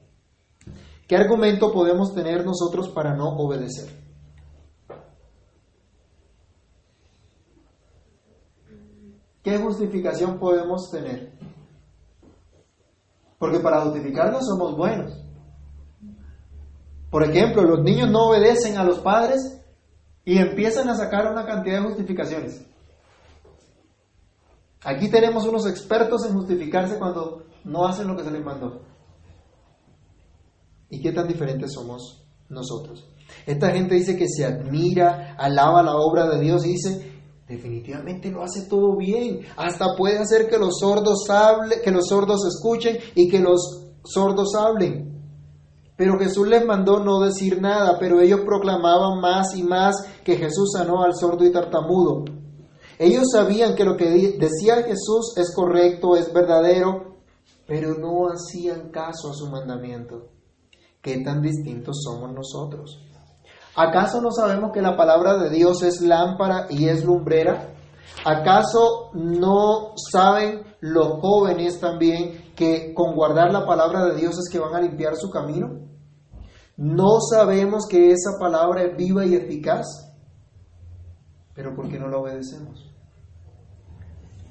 [1.07, 3.89] ¿Qué argumento podemos tener nosotros para no obedecer?
[9.43, 11.33] ¿Qué justificación podemos tener?
[13.37, 15.21] Porque para justificarnos somos buenos.
[17.09, 19.62] Por ejemplo, los niños no obedecen a los padres
[20.25, 22.65] y empiezan a sacar una cantidad de justificaciones.
[24.83, 28.81] Aquí tenemos unos expertos en justificarse cuando no hacen lo que se les mandó.
[30.89, 33.07] ¿Y qué tan diferentes somos nosotros?
[33.45, 37.11] Esta gente dice que se admira, alaba la obra de Dios y dice,
[37.47, 39.41] definitivamente lo hace todo bien.
[39.55, 44.53] Hasta puede hacer que los sordos hable, que los sordos escuchen y que los sordos
[44.55, 45.12] hablen.
[45.95, 50.71] Pero Jesús les mandó no decir nada, pero ellos proclamaban más y más que Jesús
[50.75, 52.25] sanó al sordo y tartamudo.
[52.97, 57.17] Ellos sabían que lo que decía Jesús es correcto, es verdadero,
[57.67, 60.29] pero no hacían caso a su mandamiento.
[61.01, 63.03] ¿Qué tan distintos somos nosotros?
[63.75, 67.73] ¿Acaso no sabemos que la palabra de Dios es lámpara y es lumbrera?
[68.23, 74.59] ¿Acaso no saben los jóvenes también que con guardar la palabra de Dios es que
[74.59, 75.79] van a limpiar su camino?
[76.75, 79.85] ¿No sabemos que esa palabra es viva y eficaz?
[81.53, 82.91] Pero ¿por qué no la obedecemos?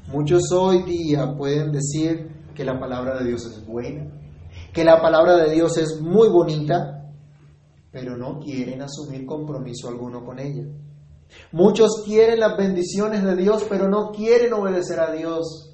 [0.09, 4.07] Muchos hoy día pueden decir que la palabra de Dios es buena,
[4.73, 7.13] que la palabra de Dios es muy bonita,
[7.91, 10.65] pero no quieren asumir compromiso alguno con ella.
[11.51, 15.72] Muchos quieren las bendiciones de Dios, pero no quieren obedecer a Dios.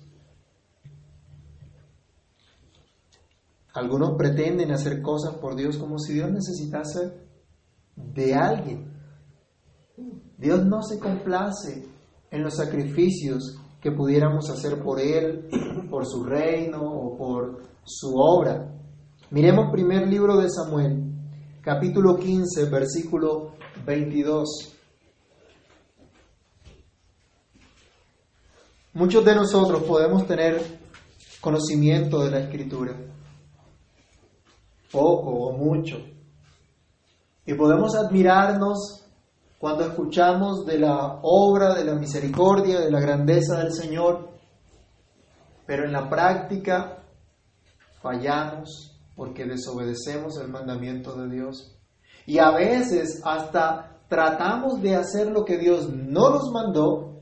[3.75, 7.12] Algunos pretenden hacer cosas por Dios como si Dios necesitase
[7.95, 8.93] de alguien.
[10.37, 11.87] Dios no se complace
[12.31, 15.49] en los sacrificios que pudiéramos hacer por Él,
[15.91, 18.75] por su reino o por su obra.
[19.31, 21.12] Miremos primer libro de Samuel,
[21.62, 23.53] capítulo 15, versículo
[23.85, 24.75] 22.
[28.95, 30.61] Muchos de nosotros podemos tener
[31.41, 32.97] conocimiento de la escritura,
[34.91, 35.99] poco o mucho,
[37.47, 39.07] y podemos admirarnos
[39.59, 44.28] cuando escuchamos de la obra, de la misericordia, de la grandeza del Señor,
[45.66, 46.99] pero en la práctica
[48.03, 51.74] fallamos porque desobedecemos el mandamiento de Dios.
[52.26, 57.20] Y a veces hasta tratamos de hacer lo que Dios no nos mandó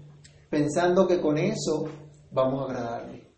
[0.50, 1.84] pensando que con eso
[2.32, 3.32] vamos a agradarle.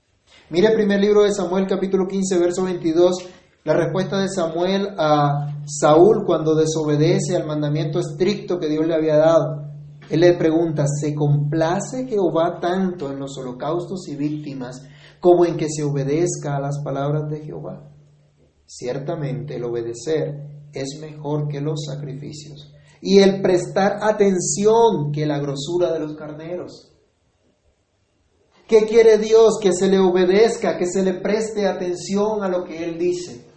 [0.51, 3.29] Mire el primer libro de Samuel capítulo 15 verso 22,
[3.69, 9.19] la respuesta de Samuel a Saúl cuando desobedece al mandamiento estricto que Dios le había
[9.19, 9.69] dado.
[10.09, 14.81] Él le pregunta, ¿se complace Jehová tanto en los holocaustos y víctimas
[15.21, 17.93] como en que se obedezca a las palabras de Jehová?
[18.65, 25.93] Ciertamente el obedecer es mejor que los sacrificios y el prestar atención que la grosura
[25.93, 26.95] de los carneros.
[28.67, 29.59] ¿Qué quiere Dios?
[29.61, 33.48] Que se le obedezca, que se le preste atención a lo que Él dice.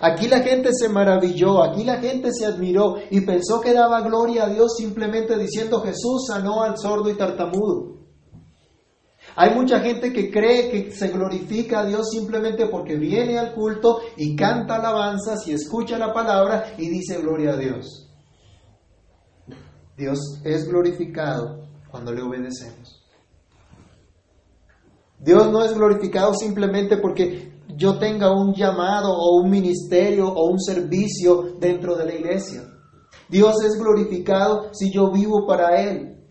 [0.00, 4.44] Aquí la gente se maravilló, aquí la gente se admiró y pensó que daba gloria
[4.44, 7.94] a Dios simplemente diciendo Jesús sanó al sordo y tartamudo.
[9.36, 14.00] Hay mucha gente que cree que se glorifica a Dios simplemente porque viene al culto
[14.16, 18.08] y canta alabanzas y escucha la palabra y dice gloria a Dios.
[19.96, 22.93] Dios es glorificado cuando le obedecemos.
[25.24, 30.60] Dios no es glorificado simplemente porque yo tenga un llamado o un ministerio o un
[30.60, 32.62] servicio dentro de la iglesia.
[33.28, 36.22] Dios es glorificado si yo vivo para Él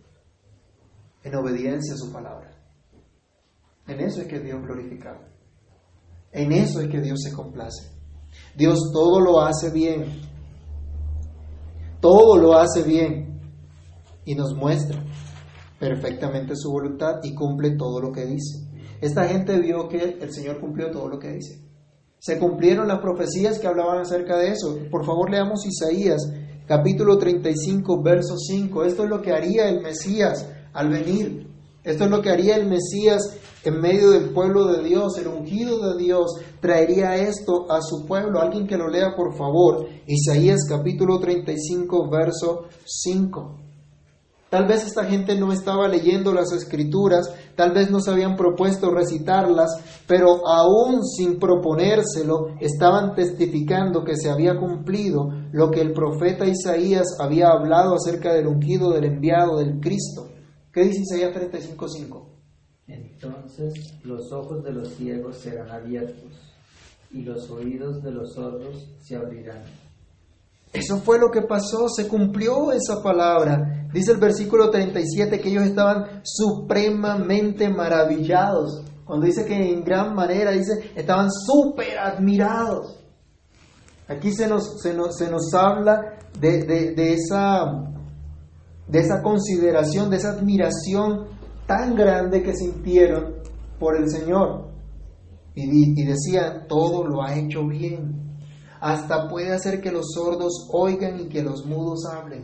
[1.23, 2.51] en obediencia a su palabra.
[3.87, 5.19] En eso es que Dios glorificado.
[6.31, 7.91] En eso es que Dios se complace.
[8.55, 10.05] Dios todo lo hace bien.
[11.99, 13.41] Todo lo hace bien.
[14.23, 15.03] Y nos muestra
[15.79, 18.62] perfectamente su voluntad y cumple todo lo que dice.
[19.03, 21.59] Esta gente vio que el Señor cumplió todo lo que dice.
[22.19, 24.77] Se cumplieron las profecías que hablaban acerca de eso.
[24.89, 26.21] Por favor, leamos Isaías
[26.65, 28.85] capítulo 35, verso 5.
[28.85, 31.49] Esto es lo que haría el Mesías al venir.
[31.83, 35.17] Esto es lo que haría el Mesías en medio del pueblo de Dios.
[35.17, 38.39] El ungido de Dios traería esto a su pueblo.
[38.39, 39.85] Alguien que lo lea, por favor.
[40.07, 43.62] Isaías capítulo 35, verso 5.
[44.53, 48.91] Tal vez esta gente no estaba leyendo las escrituras, tal vez no se habían propuesto
[48.91, 49.71] recitarlas,
[50.05, 57.17] pero aún sin proponérselo, estaban testificando que se había cumplido lo que el profeta Isaías
[57.19, 60.29] había hablado acerca del ungido, del enviado, del Cristo.
[60.71, 62.23] ¿Qué dice Isaías 35.5?
[62.85, 63.73] Entonces
[64.03, 66.31] los ojos de los ciegos serán abiertos
[67.09, 69.63] y los oídos de los sordos se abrirán.
[70.73, 73.87] Eso fue lo que pasó, se cumplió esa palabra.
[73.93, 78.83] Dice el versículo 37 que ellos estaban supremamente maravillados.
[79.05, 82.99] Cuando dice que en gran manera, dice, estaban súper admirados.
[84.07, 87.65] Aquí se nos, se nos, se nos habla de, de, esa,
[88.87, 91.27] de esa consideración, de esa admiración
[91.67, 93.35] tan grande que sintieron
[93.79, 94.71] por el Señor.
[95.53, 98.32] Y decían, todo lo ha hecho bien
[98.83, 102.43] hasta puede hacer que los sordos oigan y que los mudos hablen.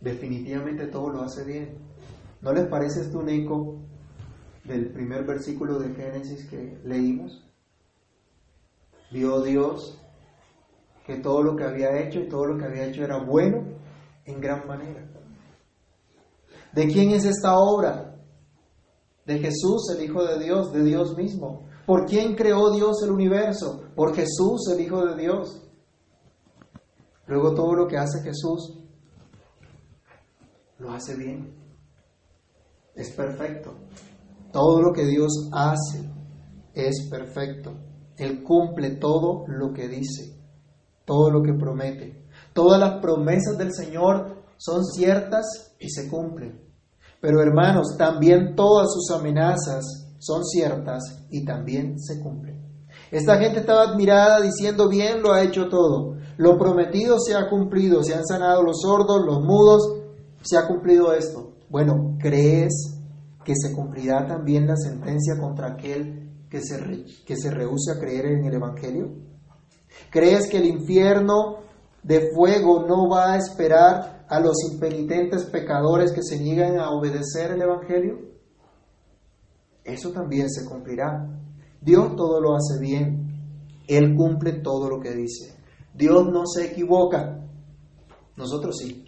[0.00, 1.78] Definitivamente todo lo hace bien.
[2.40, 3.76] ¿No les parece esto un eco
[4.64, 7.44] del primer versículo de Génesis que leímos?
[9.12, 10.00] Vio Dios
[11.06, 13.62] que todo lo que había hecho y todo lo que había hecho era bueno
[14.24, 15.08] en gran manera.
[16.72, 18.16] ¿De quién es esta obra?
[19.26, 21.68] De Jesús, el Hijo de Dios, de Dios mismo.
[21.86, 23.82] ¿Por quién creó Dios el universo?
[23.94, 25.62] Por Jesús, el Hijo de Dios.
[27.26, 28.80] Luego todo lo que hace Jesús
[30.78, 31.54] lo hace bien.
[32.94, 33.74] Es perfecto.
[34.52, 36.08] Todo lo que Dios hace
[36.74, 37.72] es perfecto.
[38.16, 40.38] Él cumple todo lo que dice,
[41.04, 42.28] todo lo que promete.
[42.52, 46.62] Todas las promesas del Señor son ciertas y se cumplen.
[47.20, 52.62] Pero hermanos, también todas sus amenazas son ciertas y también se cumplen.
[53.10, 58.02] Esta gente estaba admirada diciendo, bien lo ha hecho todo, lo prometido se ha cumplido,
[58.02, 60.00] se han sanado los sordos, los mudos,
[60.42, 61.52] se ha cumplido esto.
[61.68, 62.72] Bueno, ¿crees
[63.44, 66.76] que se cumplirá también la sentencia contra aquel que se,
[67.26, 69.12] que se rehúse a creer en el Evangelio?
[70.10, 71.58] ¿Crees que el infierno
[72.02, 77.52] de fuego no va a esperar a los impenitentes pecadores que se niegan a obedecer
[77.52, 78.33] el Evangelio?
[79.84, 81.28] Eso también se cumplirá.
[81.80, 83.24] Dios todo lo hace bien.
[83.86, 85.54] Él cumple todo lo que dice.
[85.92, 87.44] Dios no se equivoca.
[88.36, 89.04] Nosotros sí.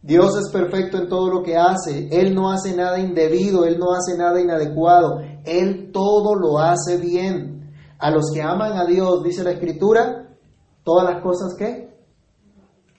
[0.00, 2.08] Dios es perfecto en todo lo que hace.
[2.12, 5.20] Él no hace nada indebido, Él no hace nada inadecuado.
[5.44, 7.72] Él todo lo hace bien.
[7.98, 10.28] A los que aman a Dios, dice la Escritura,
[10.84, 11.92] todas las cosas que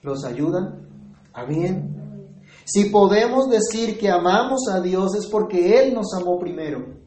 [0.02, 0.86] los ayudan
[1.32, 1.97] a bien.
[2.70, 6.98] Si podemos decir que amamos a Dios es porque Él nos amó primero.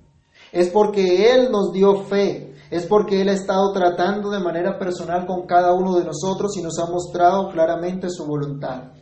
[0.51, 5.27] Es porque Él nos dio fe, es porque Él ha estado tratando de manera personal
[5.27, 8.93] con cada uno de nosotros y nos ha mostrado claramente su voluntad.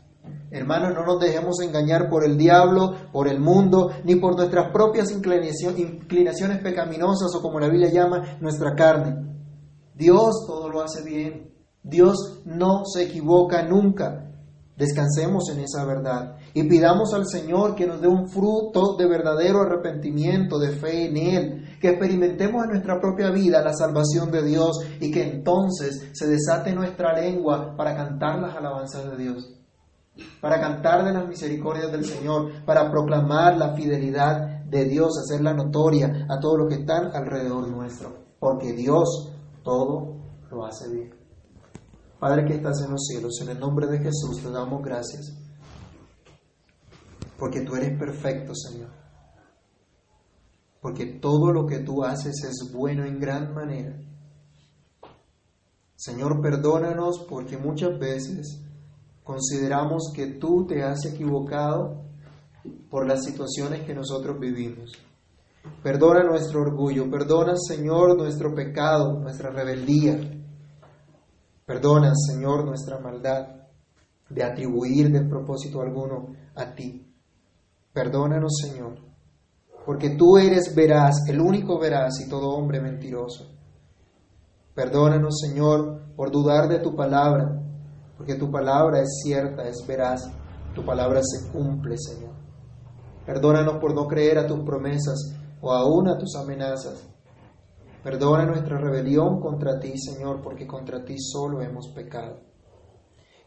[0.52, 5.12] Hermanos, no nos dejemos engañar por el diablo, por el mundo, ni por nuestras propias
[5.12, 9.16] inclinaciones pecaminosas o como la Biblia llama, nuestra carne.
[9.96, 11.54] Dios todo lo hace bien.
[11.84, 14.29] Dios no se equivoca nunca.
[14.80, 19.64] Descansemos en esa verdad y pidamos al Señor que nos dé un fruto de verdadero
[19.64, 24.80] arrepentimiento, de fe en Él, que experimentemos en nuestra propia vida la salvación de Dios
[25.02, 29.54] y que entonces se desate nuestra lengua para cantar las alabanzas de Dios,
[30.40, 36.26] para cantar de las misericordias del Señor, para proclamar la fidelidad de Dios, hacerla notoria
[36.30, 39.30] a todos los que están alrededor nuestro, porque Dios
[39.62, 40.16] todo
[40.50, 41.19] lo hace bien.
[42.20, 45.34] Padre que estás en los cielos, en el nombre de Jesús te damos gracias,
[47.38, 48.90] porque tú eres perfecto, Señor,
[50.82, 53.98] porque todo lo que tú haces es bueno en gran manera.
[55.96, 58.66] Señor, perdónanos porque muchas veces
[59.24, 62.04] consideramos que tú te has equivocado
[62.90, 64.92] por las situaciones que nosotros vivimos.
[65.84, 70.39] Perdona nuestro orgullo, perdona, Señor, nuestro pecado, nuestra rebeldía.
[71.70, 73.46] Perdona, Señor, nuestra maldad
[74.28, 77.06] de atribuir de propósito alguno a ti.
[77.94, 78.96] Perdónanos, Señor,
[79.86, 83.52] porque tú eres veraz, el único veraz y todo hombre mentiroso.
[84.74, 87.62] Perdónanos, Señor, por dudar de tu palabra,
[88.18, 90.28] porque tu palabra es cierta, es veraz,
[90.74, 92.34] tu palabra se cumple, Señor.
[93.28, 97.08] Perdónanos por no creer a tus promesas o aún a tus amenazas.
[98.04, 102.40] Perdona nuestra rebelión contra ti, Señor, porque contra ti solo hemos pecado.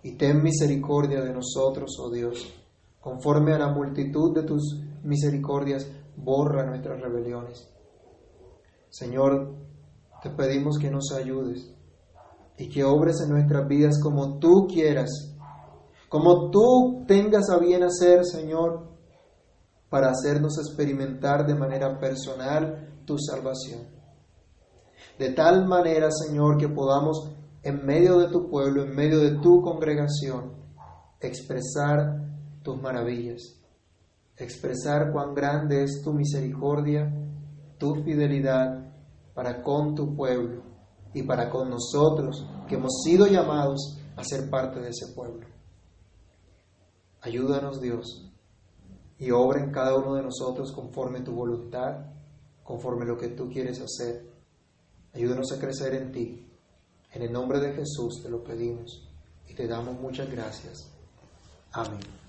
[0.03, 2.53] Y ten misericordia de nosotros, oh Dios.
[3.00, 7.68] Conforme a la multitud de tus misericordias, borra nuestras rebeliones.
[8.90, 9.55] Señor,
[10.22, 11.74] te pedimos que nos ayudes
[12.59, 15.34] y que obres en nuestras vidas como tú quieras,
[16.09, 18.86] como tú tengas a bien hacer, Señor,
[19.88, 24.01] para hacernos experimentar de manera personal tu salvación.
[25.23, 27.31] De tal manera, Señor, que podamos
[27.62, 30.51] en medio de tu pueblo, en medio de tu congregación,
[31.20, 32.27] expresar
[32.64, 33.41] tus maravillas,
[34.37, 37.09] expresar cuán grande es tu misericordia,
[37.79, 38.93] tu fidelidad
[39.33, 40.64] para con tu pueblo
[41.14, 45.47] y para con nosotros que hemos sido llamados a ser parte de ese pueblo.
[47.20, 48.29] Ayúdanos Dios
[49.18, 52.07] y obra en cada uno de nosotros conforme tu voluntad,
[52.64, 54.32] conforme lo que tú quieres hacer.
[55.14, 56.46] Ayúdanos a crecer en ti.
[57.12, 59.08] En el nombre de Jesús te lo pedimos
[59.46, 60.90] y te damos muchas gracias.
[61.72, 62.22] Amén.